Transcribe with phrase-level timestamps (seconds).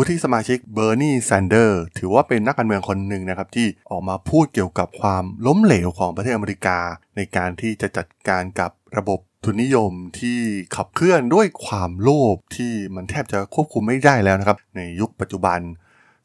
[0.00, 6.78] วุฒิสมาชิกเบอร์นีแซนเดอร์ถือว่าเป็นนักการเมืองคนหนึ่งนะครับที่ออกมาพูดเกี่ยวกับความล้มเหลวของประเทศอเมริกา
[7.16, 10.38] ในการที่จะจัดการกับระบบทุนนิยมที่
[10.76, 15.60] ขับเคลื่อนด้วยความโลภที่มันแทบจะควบคุมไม่ได้แล้วนะครับ ในยุคปัจจุบัน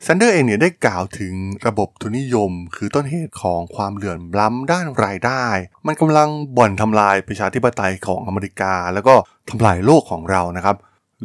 [0.03, 1.33] แซนเดอร์เองเนี่ยได้กล่าวถึง
[1.67, 5.45] ระบบทุนนิยม คือต้นเหตุของความเหลื่อมล้ำด้านรายได้
[5.87, 9.15] มันกำลังบ่อนทำลายประชาธิปไตยของอเมริกา แล้วก็
[9.49, 10.77] ทำลายโลกของเรานะครับ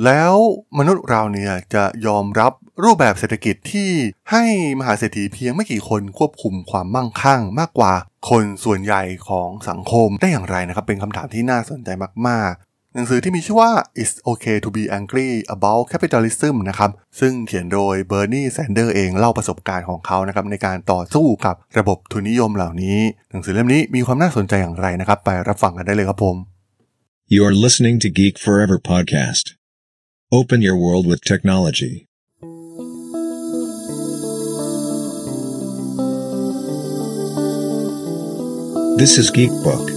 [0.05, 0.33] แล้ว
[0.79, 2.53] มนุษย์เราเนี่ยจะยอมรับ
[2.85, 3.91] รูปแบบเศรษฐกิจที่
[4.30, 4.45] ให้
[4.79, 7.93] มหาเศรษฐีเพียงไม่กี่คนควบคุมความมั่งคั่งมากกว่า
[8.30, 11.89] คนส่วนใหญ่ของสังคมได้อย่างไรนะครับ เป็นคำถามที่น่าสนใจ
[12.29, 22.98] มากๆ หนังสือที่มีชื่อว่า It's Okay to be angry about capitalism นะครับซึ่งเขียนโดยเบอร์นีแซนเดอร์เองเล่าประสบการณ์ของเขานะครับในการต่อสู้กับระบบทุนนิยมเหล่านี้
[23.30, 26.37] หนังสือเล่มนี้มีความน่าสนใจอย่างไรนะครับ ไปรับฟังกันได้เลยครับผม
[27.34, 29.58] You are listening to Geek Forever podcast.
[30.30, 32.06] Open your world with technology.
[38.98, 39.88] This is GeekBook.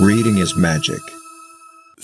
[0.00, 1.21] Reading is magic.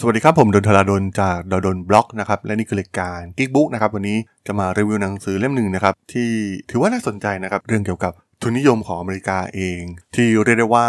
[0.01, 6.31] สวัสดีครับ ผมดนทราดนจากดดนบล็อกนะครับและนี่คือรายการกิ๊กบุ๊กนะครับวันนี้จะมารีวิวหนังสือเล่มหนึ่งนะครับที่
[6.71, 9.81] ถือว่าน่าสนใจนะครับเรื่องเกี่ยวกับทุนนิยมของอเมริกาเอง
[10.15, 10.89] ที่เรียกได้ว่า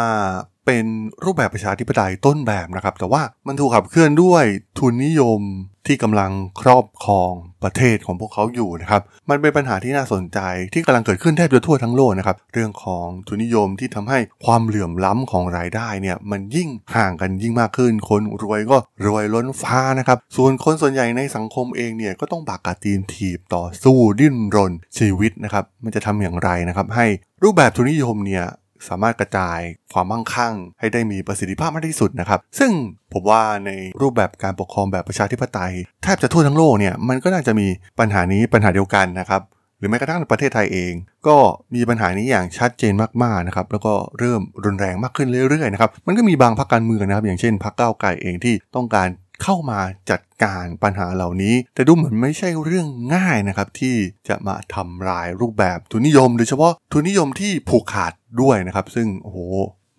[0.66, 0.86] เป็น
[1.26, 4.44] รูปแบบประชาธิปไตยต้นแบบนะครับแต่ว่ามันถูกขับเคลื่อนด้วย
[4.80, 5.42] ทุนนิยม
[5.90, 7.32] ที่กำลังครอบครอง
[7.64, 10.40] ประเทศของพวกเขาอยู่นะครับ มันเป็นปัญหาที่น่าสนใจ
[10.74, 27.06] ที่กำลังเกิดขึ้นแทบจะทั่วทั้งโลกนะครับ เรื่องของทุนนิยมที่ทำให้ความเหลื่อมล้ำของรายได้เนี่ยมันยิ่งห่างกันยิ่งมากขึ้น คนรวยก็รวยล้นฟ้านะครับ ส่วนคนส่วนใหญ่ในสังคมเองเนี่ยก็ต้องบากกาตีนถีบต่อสู้ดิ้นรนชีวิตนะครับ มันจะทำอย่างไรนะครับ ให้
[27.44, 28.46] รูปแบบทุนนิยมเนี่ย
[28.88, 29.60] สามารถกระจาย
[29.94, 32.72] ความมั่งคั่ง ให้ได้มีประสิทธิภาพมากที่สุดนะครับ ซึ่ง
[33.14, 35.74] ผมว่าในรูปแบบการปกครองแบบประชาธิปไตย
[36.04, 37.68] แทบจะทั่วทั้งโลกเนี่ยมันก็น่าจะมี
[38.00, 39.42] ปัญหานี้ปัญหาเดียวกันนะครับ
[39.80, 40.94] หรือแม้กระทั่งประเทศไทยเอง
[41.28, 41.38] ก็
[41.76, 49.08] มีปัญหานี้อย่างชัดเจนมากๆนะครับแล้วก็เริ่มรุนแรงมากขึ้นเรื่อยๆนะครับมันก็มีบางพรรคการเมืองนะครับ อย่างเช่นพรรคก้าวไกลเองที่ต้องการ
[49.44, 49.80] เข้ามา
[50.10, 53.96] จัดการปัญหาเหล่านี้ แต่ดูเหมือนไม่ใช่เรื่องง่ายนะครับ ที่
[54.28, 59.40] จะมาทำลายรูปแบบทุนนิยม โดยเฉพาะทุนนิยมที่ผูกขาดด้วยนะครับ ซึ่งโอ้โห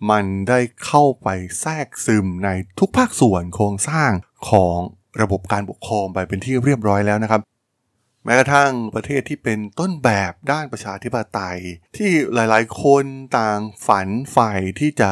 [0.09, 1.27] มันได้เข้าไป
[1.61, 4.11] แทรกซึมในทุกภาคส่วนโครงสร้าง
[4.49, 4.77] ของ
[5.21, 7.41] ระบบการปกครองไปเป็นที่เรียบร้อยแล้วนะครับ
[8.25, 11.59] แม้กระทั่งประเทศที่เป็นต้นแบบด้านประชาธิปไตย
[11.97, 13.05] ที่หลายๆ คน
[13.37, 15.09] ต่างฝันใฝ่ที่จะ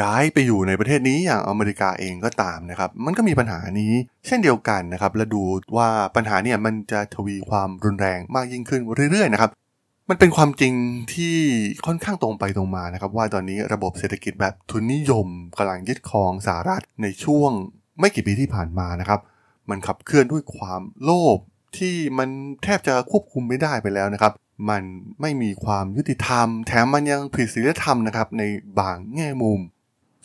[0.00, 3.92] ย้ายไปอยู่ในประเทศนี้อย่างอเมริกาเองก็ตามนะครับ มันก็มีปัญหานี้
[4.26, 5.42] เช่นเดียวกันนะครับและดู
[5.76, 8.80] ว่าปัญหาเนี่ยมันจะทวีความรุนแรงมากยิ่งขึ้น
[9.12, 9.50] เรื่อยๆนะครับ
[10.08, 10.74] มันเป็นความจริง
[11.14, 11.34] ที่
[11.86, 15.26] ค่อนข้างตรงไปตรงมานะครับ ว่าตอนนี้ระบบเศรษฐกิจแบบทุนนิยม
[15.58, 17.50] กำลังยึดครองสหรัฐในช่วง
[18.00, 19.20] ไม่กี่ปีที่ผ่านมานะครับ
[19.70, 21.38] มันขับเคลื่อนด้วยความโลภ
[21.76, 22.28] ที่มัน
[22.62, 24.32] แทบจะควบคุมไม่ได้ไปแล้วนะครับ
[24.70, 24.82] มัน
[25.20, 28.42] ไม่มีความยุติธรรม แถมมันยังผิดศีลธรรมนะครับใน
[28.78, 29.60] บางแง่มุม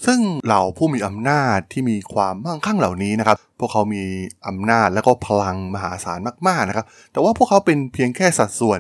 [0.06, 4.04] ซึ่งเหล่าผู้มีอำนาจที่มีความมั่งคั่งเหล่านี้นะครับ พวกเขามี
[4.48, 8.80] อำนาจและก็พลังมหาศาลมากๆนะครับ แต่ว่าพวกเขาเป็นเพียงแค่สัดส่วน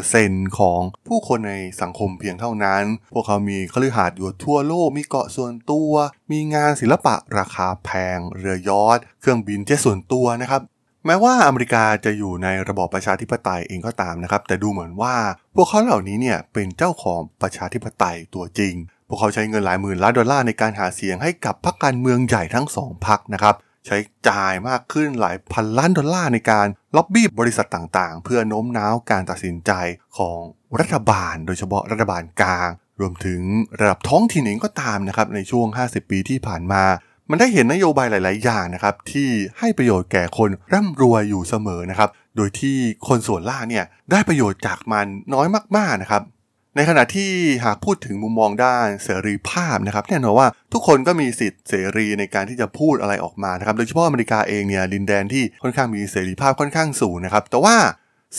[0.00, 2.82] 1%ของผู้คนในสังคมเพียงเท่านั้น
[3.14, 5.92] พวกเขามีคฤหาสน์อยู่ทั่วโลก มีเกาะส่วนตัว
[6.30, 10.62] มีงานศิลปะราคาแพง เรือยอทเครื่องบินเจ็ตส่วนตัวนะครับ
[11.06, 15.16] แม้ว่าอเมริกาจะอยู่ในระบอบประชาธิปไตยเองก็ตามนะครับ แต่ดูเหมือนว่า
[15.54, 18.74] พวกเขาเหล่านี้เนี่ยเป็นเจ้าของประชาธิปไตยตัวจริง
[19.10, 23.54] พวกเขาใช้เงินหลายหมื่นล้านดอลลาร์ในการหาเสียงให้กับพรรคการเมืองใหญ่ทั้งสองพรรคนะครับ
[23.86, 23.98] ใช้
[24.28, 26.66] จ่ายมากขึ้นหลายพันล้านดอลลาร์ในการ
[26.96, 29.72] ล็อบบี้บริษัทต่างๆ เพื่อโน้มน้าวการตัดสินใจ
[30.18, 30.40] ของ
[30.80, 32.70] รัฐบาล โดยเฉพาะรัฐบาลกลาง
[33.00, 33.40] รวมถึง
[33.80, 36.82] ระดับท้องถิ่นเองก็ตามนะครับในช่วง 50 ปีที่ผ่านมา
[37.30, 39.28] มันได้เห็นนโยบายหลาย ๆ อย่างนะครับที่
[39.58, 42.76] ให้ประโยชน์แก่คนร่ำรวยอยู่เสมอนะครับโดยที่
[43.08, 45.46] คนส่วนล่าเนี่ยได้ประโยชน์จากมันน้อย
[45.76, 46.22] มากๆนะครับ
[46.80, 47.30] ในขณะที่
[47.64, 57.76] หากพูดถึงมุมมองด้านเสรีภาพนะครับแน่นอนว่าทุกคนก็มีสิทธิ์เสรีในการที่จะพูดอะไรออกมานะครับโดยเฉพาะอเมริกาเองเนี่ยดินแดนที่ค่อนข้างมีเสรีภาพค่อนข้างสูงนะครับแต่ว่า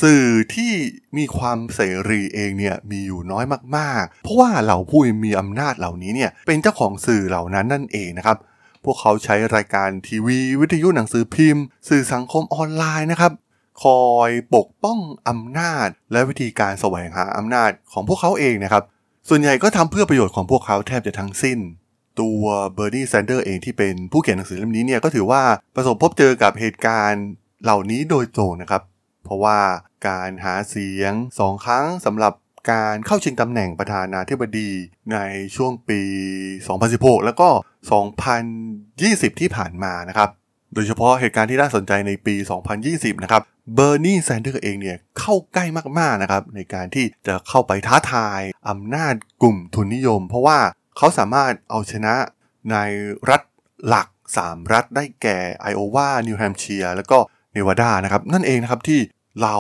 [0.02, 0.74] สื่อที่
[1.18, 3.46] มีความเสรีเองเนี่ยมีอยู่น้อย
[3.78, 8.38] มากๆ เพราะว่าเหล่าผู้มีอำนาจเหล่านี้เนี่ยเป็นเจ้าของสื่อเหล่านั้นนั่นเองนะครับ
[8.84, 13.32] พวกเขาใช้รายการทีวี วิทยุหนังสือพิมพ์ สื่อสังคมออนไลน์นะครับ
[13.82, 15.00] คอยปกป้อง
[15.30, 18.84] อำนาจ และวิธีการแสวงหาอำนาจของพวกเขาเองนะครับ
[19.30, 21.60] ส่วนใหญ่ก็ทำเพื่อประโยชน์ของพวกเขาแทบจะทั้งสิ้น
[22.20, 22.44] ตัว
[22.74, 25.42] เบอร์ดีแซนเดอร์เองที่เป็นผู้เขียนหนังสือเล่มนี้เนี่ยก็ถือว่า
[25.76, 27.26] ประสบพบเจอกับเหตุการณ์
[27.64, 28.82] เหล่านี้โดยตรงนะครับ
[29.24, 29.60] เพราะว่า
[30.08, 32.34] การหาเสียงสองครั้งสำหรับ
[32.72, 34.70] การเข้าชิงตำแหน่งประธานาธิบดี
[35.14, 35.18] ใน
[35.56, 36.02] ช่วงปี
[36.64, 37.50] 2016 แล้วก็
[38.64, 40.30] 2020 ที่ผ่านมานะครับ
[40.74, 42.36] โดยเฉพาะเหตุการณ์ที่น่าสนใจในปี
[42.80, 43.42] 2020 นะครับ
[43.74, 45.66] เบอร์นีแซนเดอร์เองเนี่ยเข้าใกล้
[46.00, 50.60] มากๆนะครับในการที่จะเข้าไปท้าทายอำนาจกลุ่มทุนนิยม เพราะว่า
[50.98, 52.14] เขาสามารถเอาชนะ
[52.72, 52.78] ใน
[53.30, 53.42] รัฐ
[53.88, 54.08] หลัก
[54.40, 57.18] 3 รัฐได้แก่ไอโอวา นิวแฮมเชียร์แล้วก็
[57.54, 59.00] เนวาดานะครับ นั่นเองนะครับที่
[59.42, 59.56] เรา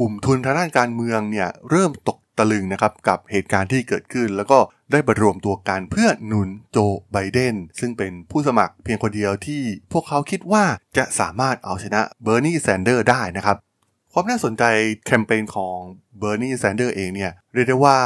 [0.00, 4.58] กลุ่มทุนทางด้านการเมืองเนี่ยเริ่มตก ตะลึงนะครับกับเหตุการณ์ที่เกิดขึ้น แล้วก็
[4.92, 6.78] ได้บรรวมตัวกันเพื่อหนุนโจ
[7.12, 10.64] ไบเดน ซึ่งเป็นผู้สมัครเพียงคนเดียวที่พวกเขาคิดว่า
[10.96, 13.56] จะสามารถเอาชนะเบอร์นีแซนเดอร์ได้นะครับ
[14.12, 14.64] ความน่าสนใจ
[15.06, 15.76] แคมเปญของ
[16.18, 17.98] เบอร์นีแซนเดอร์เองเนี่ยเรียกได้ว่า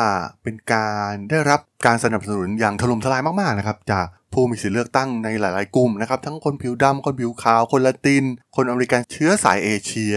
[0.43, 8.25] เป็นการได้รับการสนับสนุนอย่างถล่มทลายมากๆนะครับจากผู้มีสิทธิเลือกตั้งในหลาย ๆ กลุ่มนะครับทั้งคนผิวดำคนผิวขาว คนละติน
[8.57, 10.17] คนอเมริกันเชื้อสายเอเชีย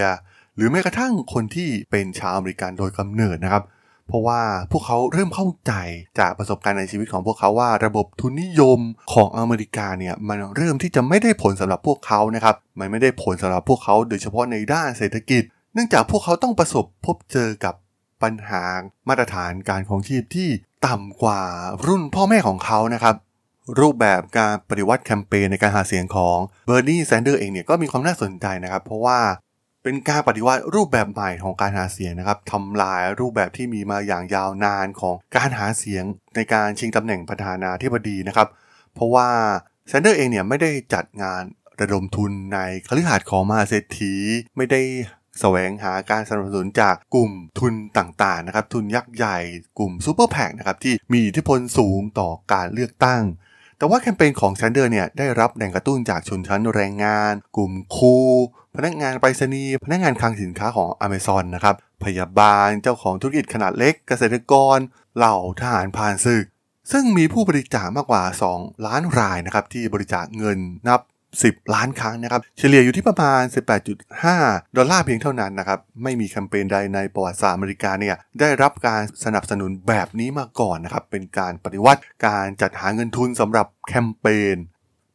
[0.55, 3.63] หรือแม้กระทั่งคนที่เป็นชาวอเมริกันโดยกำเนิดนะครับ
[4.11, 4.41] เพราะว่า
[4.71, 5.73] พวกเขาเริ่มเข้าใจ
[6.19, 8.79] จากประสบการณ์ในชีวิตของพวกเขาว่าระบบทุนนิยม
[9.13, 15.43] ของอเมริกาเนี่ยมันเริ่มที่จะไม่ได้ผลสำหรับพวกเขานะครับมันไม่ได้ผลสำหรับพวกเขาโดยเฉพาะในด้านเศรษฐกิจ
[15.73, 17.75] เนื่องจากพวกเขาต้องประสบพบเจอกับ
[18.23, 18.63] ปัญหา
[19.09, 20.49] มาตรฐานการครองชีพที่
[20.87, 21.41] ต่ำกว่า
[21.85, 23.15] รุ่นพ่อแม่ของเขานะครับ
[23.79, 29.19] รูปแบบการปฏิวัติแคมเปญในการหาเสียงของเบอร์นีแซนเดอร์เองเนี่ยก็มีความน่าสนใจนะครับ เพราะว่า
[29.83, 36.03] เป็นการปฏิวัติรูปแบบใหม่ของการหาเสียงนะครับทำลายรูปแบบที่มีมาอย่างยาวนานของการหาเสียง
[36.35, 38.47] ในการชิงตำแหน่งประธานาธิบดีนะครับ
[38.93, 39.29] เพราะว่า
[39.87, 41.43] แซนเดอร์เองเนี่ยไม่ได้จัดงาน
[41.81, 44.13] ระดมทุนในคฤหาสน์ของมหาเศรษฐี
[44.57, 44.81] ไม่ได้
[45.39, 49.37] แสวงหาการสนับสนุนจากกลุ่มทุนต่างๆนะครับ ทุนยักษ์ใหญ่
[49.79, 53.21] กลุ่มซูเปอร์แพคนะครับที่มีอิทธิพลสูงต่อการเลือกตั้ง
[53.81, 58.15] แต่ว่าแคมเปญของแซนเดอร์เนี่ยได้รับแรงกระตุ้นจากชนชั้นแรงงาน กลุ่มครู
[58.75, 64.77] พนักงานไปรษณีย์พนักงานคลังสินค้าของ a เม z o n นะครับพยาบาลเจ้าของธุรกิจขนาดเล็ก เกษตรกร
[65.15, 66.45] เหล่าทหารผ่านศึก
[66.91, 68.23] ซึ่งมีผู้บริจาคมากกว่า
[68.55, 70.99] 2 ล้านรายนะครับที่บริจาคเงินนับ
[71.39, 73.43] 10 ล้านครั้งนะครับ เฉลี่ยอยู่ที่ประมาณ
[74.09, 84.55] 18.5 ดอลลาร์เพียงเท่านั้นนะครับ ไม่มีแคมเปญใดในประวัติศาสตร์อเมริกาเนี่ยได้รับการสนับสนุนแบบนี้มาก่อนนะครับ เป็นการปฏิวัติการจัดหาเงินทุนสำหรับแคมเปญ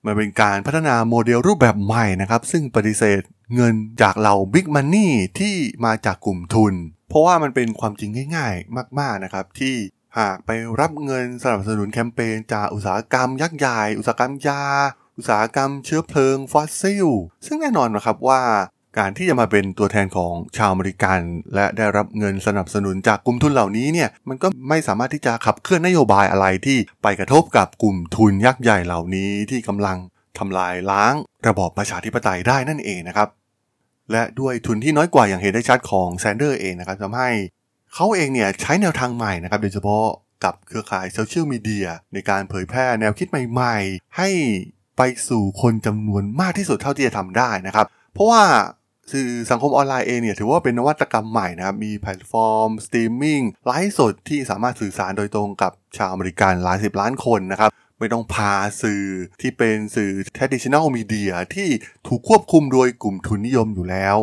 [0.07, 3.23] มันเป็นการพัฒนาโมเดลรูปแบบใหม่นะครับ ซึ่งปฏิเสธ
[3.55, 5.55] เงินจากเหล่าบิ๊กมันนี่ที่
[5.85, 6.75] มาจากกลุ่มทุน
[7.09, 9.75] เพราะว่ามันเป็นความจริงง่าย ๆ มาก ๆนะครับที่
[10.19, 14.63] หากไปรับเงินสนับสนุนแคมเปญจากอุตสาหกรรมยักษ์ใหญ่ อุตสาหกรรมยา
[15.17, 17.09] อุตสาหกรรมเชื้อเพลิงฟอสซิล
[17.47, 18.43] ซึ่งแน่นอนนะครับว่า
[18.99, 21.21] การที่จะมาเป็นตัวแทนของชาวอเมริกัน
[21.55, 29.99] และได้รับเงินสนับสนุนจากกลุ่มทุนเหล่านี้เนี่ยมันก็ไม่สามารถที่จะขับเคลื่อนนโยบายอะไรที่ไปกระทบกับกลุ่มทุนยักษ์ใหญ่เหล่านี้ที่กำลัง
[30.39, 31.15] ทำลายล้าง
[31.49, 33.29] ระบอบประชาธิปไตยได้นั่นเองนะครับ
[34.13, 37.31] และด้วยทุนที่น้อยกว่าอย่างเห็นได้ชัดของแซนเดอร์เองนะครับทำให้
[37.95, 40.05] เขาเองเนี่ยใช้แนวทางใหม่นะครับ โดยเฉพาะ
[40.45, 44.29] กับเครือข่ายโซเชียลมีเดียในการเผยแพร่แนวคิดใหม่ ๆ ให้
[44.97, 48.43] ไปสู่คนจำนวนมากที่สุดเท่าที่จะทำได้นะครับ เพราะว่า
[49.13, 58.53] สื่อสังคมออนไลน์เองเนี่ยถือว่าเป็นนวัตกรรมใหม่นะครับ มีแพลตฟอร์ม สตรีมมิ่งไลฟ์สดที่สามารถสื่อสารโดยตรงกับชาวอเมริกันหลายสิบล้านคนนะครับ ไม่ต้องผ่าน
[58.83, 59.03] สื่อ
[59.41, 61.69] ที่เป็นสื่อ traditional media ที่
[62.07, 64.17] ถูกควบคุมโดยกลุ่มทุนนิยมอยู่แล้ว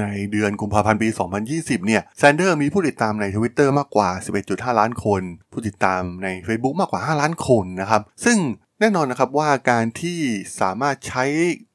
[0.00, 1.08] ในเดือนกุมภาพันธ์ปี
[1.48, 4.10] 2020 เนี่ยแซนเดอร์มีผู้ติดตามใน Twitter มากกว่า
[4.44, 8.38] 11.5 ล้านคน ผู้ติดตามใน Facebook มากกว่า 5 ล้านคนนะครับ ซึ่ง
[8.82, 10.20] แน่นอนนะครับว่าการที่
[10.60, 11.24] สามารถใช้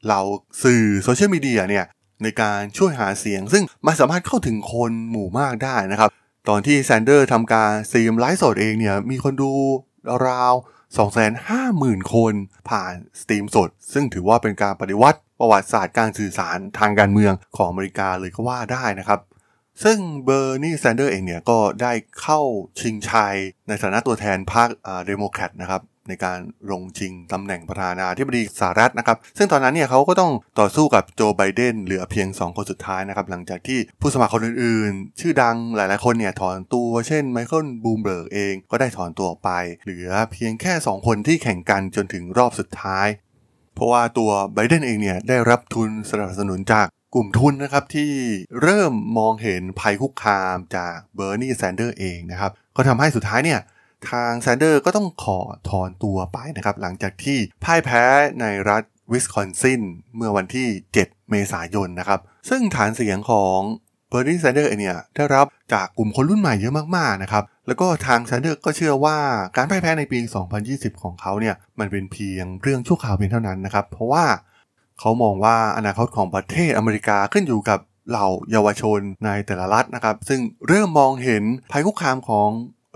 [0.04, 0.22] เหล่า
[0.64, 1.86] สื่อโซเชียลมีเดียเนี่ย
[2.24, 6.10] ในการช่วยหาเสียง ซึ่งมันสามารถเข้าถึงคนหมู่มากได้นะครับ
[6.50, 9.52] ตอนที่แซนเดอร์ทำการสตรีมไลฟ์สดเองเนี่ยมีคนดู
[10.28, 10.54] ราว
[11.34, 12.34] 250,000 คน
[12.70, 19.20] ผ่านสตรีมสด ซึ่งถือว่าเป็นการปฏิวัติประวัติศาสตร์การสื่อสารทางการเมืองของอเมริกาเลยก็ว่าได้นะครับ
[19.84, 22.42] ซึ่งเบอร์นีแซนเดอร์เองเนี่ยก็ได้เข้า
[22.80, 23.36] ชิงชัย
[23.68, 24.70] ในฐานะตัวแทนพรรค
[25.06, 26.40] เดโมแครตนะครับ ในการ
[26.72, 39.50] ลงชิงตำแหน่งประธานาธิบดีสหรัฐนะครับ ซึ่งตอนนั้นเนี่ยเขาก็ต้องต่อสู้กับโจไบเดนเหลือเพียง 2 คนสุดท้ายนะครับ หลังจากที่ผู้สมัครคนอื่นๆ ชื่อดังหลายๆคนเนี่ยถอนตัวเช่นไมเคิลบลูมเบิร์กเองก็ได้ถอนตัวไป
[39.84, 43.08] เหลือเพียงแค่ 2 คนที่แข่งกันจนถึงรอบสุดท้าย
[43.76, 48.12] เพราะว่าตัวไบเดนเองเนี่ยได้รับทุนสนับสนุนจากกลุ่มทุนนะครับที่
[48.62, 53.60] เริ่มมองเห็นภัยคุกคามจากเบอร์นีแซนเดอร์เองนะครับก็ทำให้สุดท้ายเนี่ย
[54.12, 58.04] ทางแซนเดอร์ก็ต้องขอถอนตัวไปนะครับ หลังจากที่พ่ายแพ้
[58.42, 59.82] ในรัฐวิสคอนซิน
[60.16, 60.68] เมื่อวันที่
[61.00, 62.20] 7 เมษายนนะครับ
[62.50, 63.60] ซึ่งฐานเสียงของ
[64.10, 69.18] เบอร์นีแซนเดอร์เนี่ยได้รับจากกลุ่มคนรุ่นใหม่เยอะมากๆนะครับ แล้วก็ทางแซนเดอร์ก็เชื่อว่า
[69.56, 70.18] การพ่ายแพ้ในปี
[70.62, 74.26] 2020 ของเขาเนี่ยมันเป็นเพียงเรื่องชั่วคราวเพียงเท่านั้นนะครับ เพราะว่า
[75.00, 82.50] เขามองว่าอนาคตของประเทศอเมริกาขึ้นอยู่กับเหล่าเยาวชนในแต่ละรัฐนะครับ ซึ่งเริ่มมองเห็นภัยคุกคามของ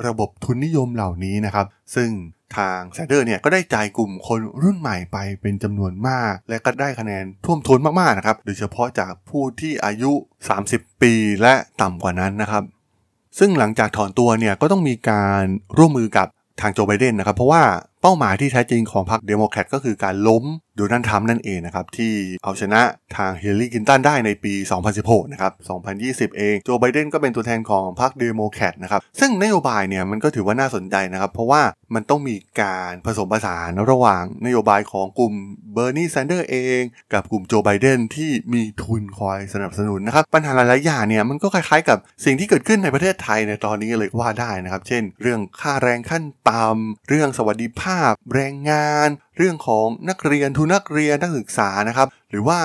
[0.08, 1.66] ระบบทุนนิยมเหล่านี้นะครับ
[1.96, 2.10] ซึ่ง
[2.58, 10.12] ทางแซนเดอร์เนี่ยก็ได้จ่ายกลุ่มคนรุ่นใหม่ไปเป็นจำนวนมาก และก็ได้คะแนนท่วมท้นมากๆนะครับ โดยเฉพาะจากผู้ที่อายุ
[10.58, 12.64] 30 ปีและต่ำกว่านั้นนะครับ
[13.40, 15.44] ซึ่งหลังจากถอนตัวเนี่ยก็ต้องมีการ
[15.78, 16.28] ร่วมมือกับ
[16.62, 17.64] ทางโจไบเดนนะครับ เพราะว่า
[18.02, 20.44] เป้าหมายที่แท้จริงของพรรคเดโมแครตก็คือการล้ม
[20.80, 22.14] โดนัลด์ทรัมป์นั่นเองนะครับ ที่
[22.44, 22.82] เอาชนะ
[23.18, 24.54] ทางฮิลลารีคลินตันได้ในปี
[24.94, 25.54] 2016 นะครับ
[26.34, 31.62] 2020 เองโจไบเดนก็เป็นตัวแทนของพรรคเดโมแครตนะครับ ซึ่งนโยบายเนี่ยมันก็ถือว่าน่าสนใจนะครับ เพราะว่า
[31.96, 35.34] มันต้องมีการผสมผสานระหว่างนโยบายของกลุ่ม
[35.74, 36.82] เบอร์นีแซนเดอร์เอง
[37.14, 52.60] กับกลุ่มโจไบเดนที่มีทุนคอยสนับสนุนนะครับ ปัญหาหลายๆอย่างเนี่ยมันก็คล้ายๆ กับสิ่งที่เกิดขึ้นในประเทศไทยในตอนนี้เลยก็ว่าได้นะครับ เช่น เรื่องค่าแรงขั้นต่ำเรื่องสวัสดิภาพาพแรงงาน เรื่องของนักเรียนทุนนักเรียนนักศึกษานะครับ หรือว่า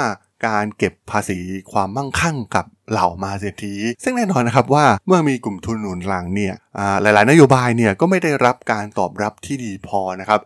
[0.47, 1.39] การเก็บภาษี
[1.73, 6.55] ความมั่งคั่งกับเหล่ามาเศรษฐี ซึ่งแน่นอนนะครับว่าเมื่อมีกลุ่มทุนหนุนหลังเนี่ย
[7.03, 10.41] หลาย ๆ นโยบายเนี่ยก็ไม่ได้รับการตอบรับที่ดีพอนะครับ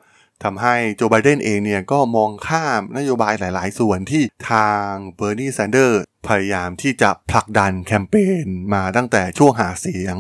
[0.45, 10.17] ทำให้โจไบเดนเองเนี่ยก็มองข้ามนโยบายหลาย ๆ ส่วนที่ทางเบอร์นีแซนเดอร์พยายามที่จะผลักดันแคมเปญมาตั้งแต่ช่วงหาเสียง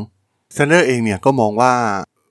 [0.54, 1.74] แซนเดอร์เองเนี่ยก็มองว่า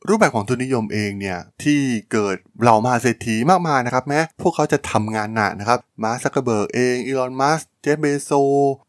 [0.10, 1.80] รูปแบบของทุนนิยมเองเนี่ยที่
[2.12, 8.32] เกิดเหล่ามหาเศรษฐีมากมายนะครับแม้พวกเขาจะทำงานหนักนะครับมาร์กซักเกอร์เบิร์กเองอีลอนมัสก์เจฟฟ์เบโซส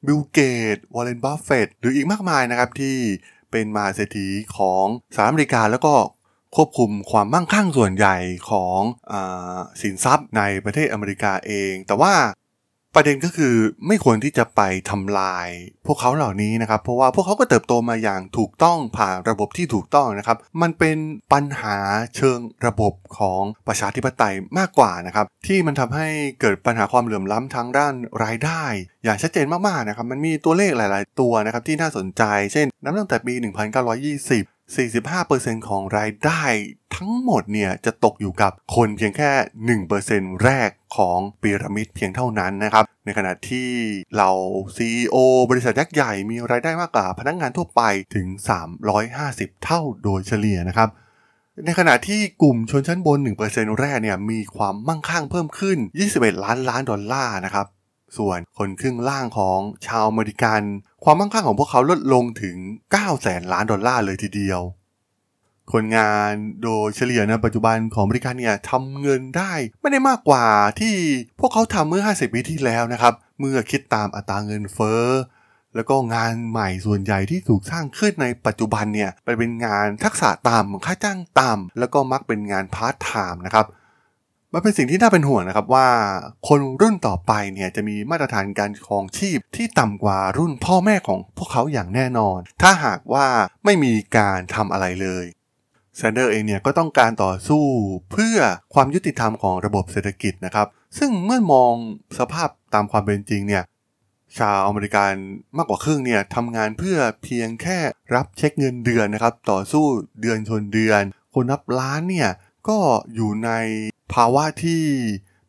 [0.06, 0.38] บิลเก
[0.74, 2.96] ตส์วอร์เรนบัฟเฟตต์หรืออีกมากมายนะครับที่
[3.50, 4.84] เป็นมหาเศรษฐีของ
[5.14, 5.94] สหรัฐอเมริกาแล้วก็
[6.56, 8.16] ควบคุมความมั่งคั่งส่วนใหญ่
[8.50, 8.80] ของ
[9.12, 9.14] อ
[9.82, 12.14] สินทรัพย์ในประเทศอเมริกาเอง แต่ว่า
[13.00, 13.54] ประเด็นก็คือ
[13.88, 15.48] ไม่ควรที่จะไปทำลาย
[15.86, 20.96] พวกเขาเหล่านี้นะครับ เพราะว่าพวกเขาก็เติบโตมาอย่างถูกต้องผ่านระบบที่ถูกต้องนะครับ มันเป็น
[21.32, 21.76] ปัญหา
[22.16, 26.08] เชิงระบบของประชาธิปไตยมากกว่านะครับ ที่มันทำให้
[26.40, 28.62] เกิดปัญหาความเหลื่อมล้ำทางด้านรายได้
[29.04, 36.42] อย่างชัดเจนมากๆนะครับ มันมีตัวเลขหลาย ๆ ตัวนะครับที่น่าสนใจ เช่นนับตั้งแต่ปี 1920 45%ของรายได้
[36.96, 39.30] ทั้งหมดเนี่ยจะตกอยู่กับคนเพียงแค่
[39.88, 43.70] 1%แรกของพีระมิดเพียงเท่านั้นนะครับ ในขณะที่
[44.16, 44.30] เรา
[44.76, 45.16] CEO
[45.50, 47.82] บริษัทยักษ์ใหญ่มีรายได้มากกว่าพนักงงานทั่วไป
[48.14, 48.26] ถึง
[48.96, 50.88] 350 เท่าโดยเฉลี่ยนะครับ
[51.64, 53.18] ในขณะที่กลุ่มชนชั้นบน
[53.50, 55.78] 1%แรกเนี่ยมีความมั่งคั่งเพิ่มขึ้น
[56.10, 57.66] 21 ล้านล้านดอลลาร์นะครับ
[58.16, 60.62] ส่วนคนครึ่งล่างของชาวอเมริกัน
[61.04, 62.56] ความมั่งคั่งของพวกเขาลดลงถึง
[62.92, 64.60] 9 แสนล้านดอลลาร์เลยทีเดียว
[65.72, 66.30] คนงาน
[66.62, 70.46] โดยเฉลี่ยในปัจจุบันของอเมริกันเนี่ยทำเงินได้ไม่ได้มากกว่า
[70.80, 70.94] ที่
[71.40, 75.04] พวกเขาทำเมื่อ 50 ปีที่แล้วนะครับ เมื่อคิดตามอัตราเงินเฟ้อ
[75.74, 83.66] แล้วก็งานใหม่ส่วนใหญ่ที่ถูกสร้างขึ้นในปัจจุบันเนี่ยไปเป็นงานทักษะต่ำค่าจ้างต่ำแล้วก็มักเป็นงานพาร์ทไทม์นะครับ
[84.54, 85.88] มันเป็นสิ่งที่น่าเป็นห่วงนะครับว่า
[86.48, 93.26] คนรุ่นต่อไปเนี่ยจะมีมาตรฐานการครองชีพที่ต่ำกว่ารุ่นพ่อแม่ของพวกเขาอย่างแน่นอน ถ้าหากว่า
[93.64, 95.24] ไม่มีการทำอะไรเลย
[95.96, 97.64] แซนเดอร์เองเนี่ยก็ต้องการต่อสู้
[98.12, 98.38] เพื่อ
[98.74, 100.66] ความยุติธรรมของระบบเศรษฐกิจนะครับ
[100.98, 101.74] ซึ่งเมื่อมอง
[102.18, 103.62] สภาพตามความเป็นจริงเนี่ย
[104.38, 105.12] ชาวอเมริกัน
[105.56, 107.78] มากกว่าครึ่งเนี่ยทำงานเพื่อเพียงแค่
[108.14, 109.84] รับเช็คเงินเดือนนะครับ ต่อสู้
[110.20, 111.02] เดือนชนเดือน
[111.34, 112.30] คนนับล้านเนี่ย
[112.68, 112.78] ก็
[113.14, 113.50] อยู่ใน
[114.14, 114.84] ภาวะที่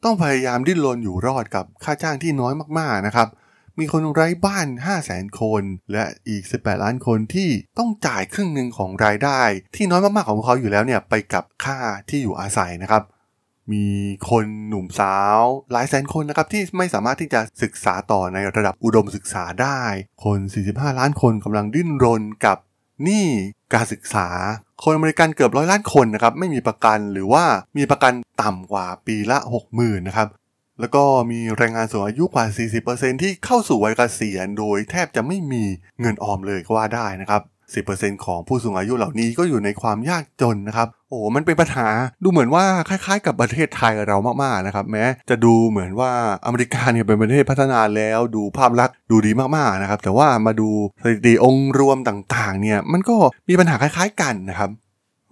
[0.03, 3.27] ต้องพยายามดิ้นรนอยู่รอดกับค่าจ้างที่น้อยมากๆนะครับ
[3.79, 7.49] มีคนไร้บ้าน 5 0 0แสนคน และอีก 18 ล้านคนที่
[7.79, 9.41] ต้องจ่ายครึ่งหนึ่งของรายได้
[9.75, 11.77] ที่น้อยมากๆของพวกเขาอยู่แล้วเนี่ยไปกับค่า
[12.09, 13.03] ที่อยู่อาศัยนะครับ
[13.71, 13.85] มี
[14.29, 15.39] คนหนุ่มสาว
[15.71, 19.81] หลายแสนคนนะครับที่ไม่สามารถที่จะศึกษาต่อในระดับอุดมศึกษาได้
[20.23, 20.39] คน
[20.69, 22.57] 45 ล้านคนกำลังดิ้นรนกับ
[23.03, 23.27] หนี้
[23.73, 24.27] การศึกษา
[24.83, 27.43] คนอเมริกันเกือบร้อยล้านคนนะครับไม่มีประกันหรือว่า
[27.77, 29.37] มีประกันต่ำกว่าปีละ
[29.71, 30.27] 60,000นะครับ
[30.79, 32.45] แล้วก็มีแรงงานสูงอายุกว่า
[32.83, 35.63] 40%ที่เข้าสู่วัยเกษียณโดยแทบจะไม่มี
[36.01, 37.41] เงินออมเลยก็ว่าได้นะครับ
[37.83, 41.87] 10%ของผู้สูงอายุเหล่านี้ก็อยู่ในความยากจนนะครับ โอ้มันเป็นปัญหา
[42.23, 46.11] ดูเหมือนว่าคล้ายๆ กับประเทศไทยเรามากๆนะครับแม้จะดูเหมือนว่า
[46.45, 50.69] อเมริกาเนี่ยเป็นประเทศพัฒนาแล้วดูภาพลักษณ์ดูดีมากๆนะครับ แต่ว่ามาดู
[51.03, 53.15] สถิติองค์รวมต่างๆเนี่ยมันก็
[53.49, 54.71] มีปัญหาคล้าย ๆ กันนะครับ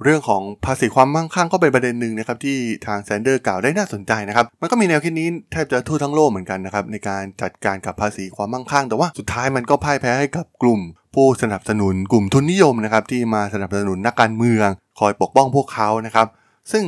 [0.03, 10.81] เรื่องของภาษีความมั่งคั่งก็เป็นประเด็นหนึ่งนะครับที่ทางแซนเดอร์กล่าวได้น่าสนใจนะครับ มันก็มีแนวคิดนี้แทบจะทั่วทั้งโลกเหมือนกันนะครับในการจัดการกับภาษีความมั่งคั่ง แต่ว่าสุดท้ายมันก็พ่ายแพ้ให้กับกลุ่ม
[11.15, 14.69] ผู้สนับสนุนกลุ่มทุนนิยมนะครับที่มาสนับสนุนนักการเมือง
[14.99, 16.27] คอยปกป้องพวกเขานะครับ
[16.71, 16.85] ซึ่ง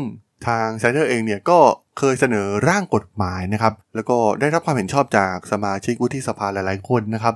[0.47, 1.59] ทางแซนเดอร์เองเนี่ยก็
[1.97, 7.35] เคยเสนอร่างกฎหมายนะครับ แล้วก็ได้รับความเห็นชอบจากสมาชิกวุฒิสภาหลายๆคนนะครับ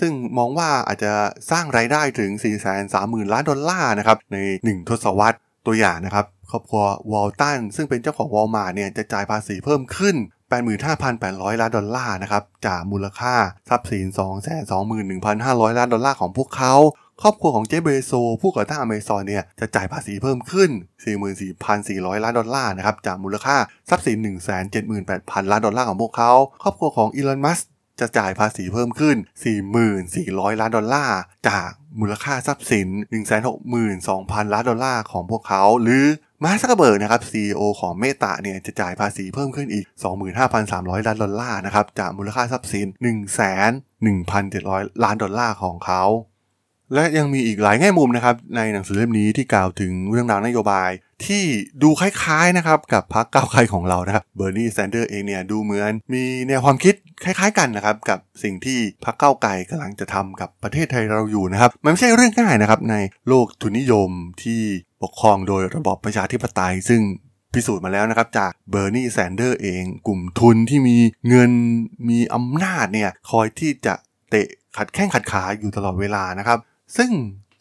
[0.00, 1.12] ซึ่งมองว่าอาจจะ
[1.50, 10.16] สร้างรายได้ถึง 4 3 0 0 0 0 ล้านดอลลาร์นะครับใน 1 ทศวรรษตัวอย่างนะครับครอบครัววอลตันซึ่งเป็นเจ้าของวอลมาร์ตเนี่ยจะจ่ายภาษีเพิ่มขึ้น
[10.88, 13.34] 85,800 ล้านดอลลาร์นะครับจากมูลค่า
[13.68, 14.06] ทรัพย์สิน
[14.92, 16.74] 221,500 ล้านดอลลาร์ของพวกเขา
[17.22, 18.12] ครอบครัวของเจฟฟ์เบโซส
[18.42, 20.70] ผู้ก่อตั้งอเมซอนเนี่ยจะจ่ายภาษีเพิ่มขึ้น
[21.46, 23.56] 44,400 ล้านดอลลาร์นะครับจากมูลค่า
[23.90, 24.16] ทรัพย์สิน
[24.84, 27.60] 178,000 ล้านดอลลาร์ของพวกเขา ครอบครัวของอีลอนมัสก์
[28.00, 29.16] จะจ่ายภาษีเพิ่มขึ้น
[29.88, 32.88] 44,000ล้านดอลลาร์ จากมูลค่าทรัพย์สิน
[33.70, 36.04] 162,000 ล้านดอลลาร์ของพวกเขา หรือ
[36.44, 39.84] มาร์กซักเกอร์เบิร์กนะครับ CEO ของเมตาเนี่ยจะจ่ายภาษีเพิ่มขึ้นอีก
[40.46, 42.86] 25,300 ล้านดอลลาร์นะครับ จากมูลค่าทรัพย์สิน
[44.10, 46.04] 1,1,700 ล้านดอลลาร์ของเขา
[46.94, 50.90] และยังมีอีกหลายแง่มุมนะครับในหนังสือเล่มนี้ที่กล่าวถึงเรื่องราวนโยบาย
[51.26, 51.44] ที่
[51.82, 56.94] ดูคล้ายๆนะครับกับพรรคก้าวไกลของเรานะครับเบอร์นีแซนเดอร์เองเนี่ยดูเหมือนมีแนวความคิด
[57.24, 62.96] คล้ายๆกันนะครับกับสิ่งที่พรรคก้าวไกลกำลังจะทำกับประเทศไทยเราอยู่นะครับมันไม่ใช่เรื่องง่ายนะครับใน
[63.28, 64.10] โลกทุนนิยม
[64.42, 64.60] ที่
[65.02, 67.02] ปกครองโดยระบอบประชาธิปไตย ซึ่ง
[67.54, 70.96] พิสูจน์มาแล้วนะครับจากเบอร์นีแซนเดอร์เองกลุ่มทุนที่มี
[71.28, 71.52] เงิน
[72.08, 73.94] มีอำนาจเนี่ยคอยที่จะ
[74.30, 76.58] เตะขัดแข้งขัดขาอยู่ตลอดเวลานะครับ
[76.96, 77.10] ซึ่ง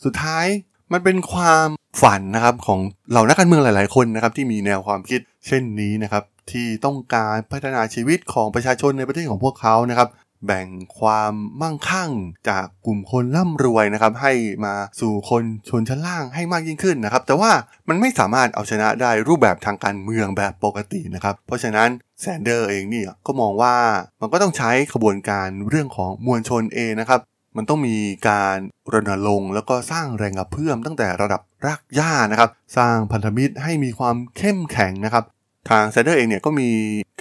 [0.03, 0.45] สุดท้าย
[0.93, 1.67] มันเป็นความ
[2.01, 2.79] ฝันนะครับของ
[3.11, 10.09] เหล่านักการเมืองหลาย ๆ คนนะครับที่มีแนวความคิดเช่นนี้นะครับที่ต้องการพัฒนาชีวิตของประชาชนในประเทศของพวกเขานะครับ
[10.45, 10.67] แบ่ง
[10.99, 12.11] ความมั่งคั่ง
[12.49, 14.33] จากกลุ่มคนร่ำรวยนะครับ ให้
[14.65, 17.51] มาสู่คนชนชั้นล่างให้มากยิ่งขึ้นนะครับ แต่ว่า
[17.89, 21.89] มันไม่สามารถเอาชนะได้รูปแบบทางการเมืองแบบปกตินะครับ เพราะฉะนั้น
[22.21, 23.75] แซนเดอร์เองเนี่ยก็มองว่า
[24.21, 27.19] มันก็ต้องใช้ขบวนการเรื่องของมวลชนเองนะครับ
[27.57, 27.95] มันต้องมี
[28.29, 28.57] การ
[28.93, 35.23] รณรงค์แล้วก็สร้างแรงกระเพื่อมตั้งแต่ระดับรากหญ้านะครับ สร้างพันธมิตรให้มีความเข้มแข็งนะครับ
[35.69, 36.69] ทางแซนเดอร์เองเนี่ยก็มี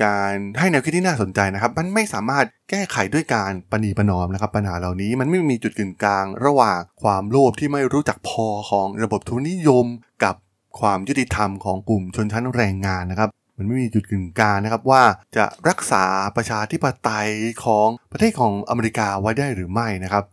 [0.05, 9.87] การให้แนวคิดที่น่าสนใจนะครับ มันไม่สามารถแก้ไขด้วยการประนีประนอมนะครับ ปัญหาเหล่านี้มันไม่มีจุดกึ่งกลาง ระหว่างความโลภที่ไม่รู้จักพอของระบบทุนนิยม
[10.25, 10.35] กับ
[10.81, 15.03] ความยุติธรรมของกลุ่มชนชั้นแรงงานนะครับ มันไม่มีจุดกึ่งกลางนะครับว่า
[15.37, 16.05] จะรักษา
[16.37, 17.31] ประชาธิปไตย
[17.65, 20.25] ของประเทศของอเมริกาไว้ได้หรือไม่นะครับ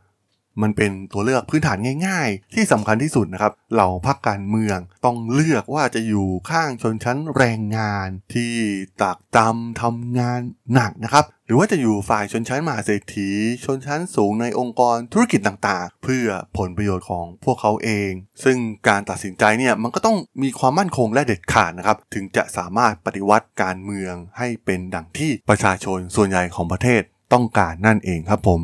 [0.62, 8.54] มันเป็นตัวเลือกพื้นฐานง่าย ๆ ที่สำคัญที่สุดนะครับเหล่าพรรคการเมืองต้องเลือกว่าจะอยู่ข้างชนชั้นแรงงานที่
[9.02, 10.42] ตากตำทำงาน
[10.74, 13.30] หนักนะครับหรือว่าจะอยู่ฝ่ายชนชั้นมหาเศรษฐี
[13.66, 18.12] ชนชั้นสูงในองค์กรธุรกิจต่างๆ เพื่อผลประโยชน์ของพวกเขาเอง
[18.44, 27.02] ซึ่งการตัดสินใจเนี่ยมันก็ต้องมีความมั่นคงและเด็ดขาดนะครับ ถึงจะสามารถปฏิวัติการเมืองให้เป็นดังที่ประชาชนส่วนใหญ่ของประเทศ
[27.34, 28.62] ต้องการนั่นเองครับผม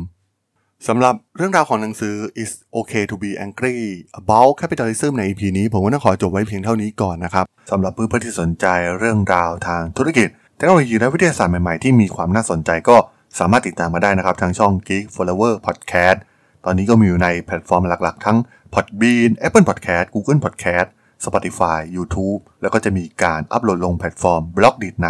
[0.88, 3.78] สำหรับเรื่องราวของหนังสือ It's Okay to be angry
[4.20, 8.66] about capitalism ใน EP นี้ ผมก็ต้องขอจบไว้เพียงเท่านี้ก่อนนะครับสำหรับเพื่อนๆที่สนใจ
[8.98, 12.96] เรื่องราวทางธุรกิจเทคโนโลยีและวิทยาศาสตร์ใหม่ๆ ที่มีความน่าสนใจก็
[13.38, 16.18] สามารถติดตามมาได้นะครับ ทางช่อง Geek Forever Podcast
[16.64, 18.38] ตอนนี้ก็มีอยู่ในแพลตฟอร์มหลักๆ ทั้ง
[18.74, 20.88] Podbean Apple Podcast Google Podcast
[21.24, 25.08] Spotify YouTube แล้วก็จะมีการอัปโหลดลงแพลตฟอร์ม Blockdit ใน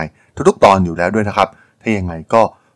[0.49, 1.49] ทุกๆ ตอนอยู่แล้วด้วยนะครับ
[1.81, 2.43] ถ้ายังไงก็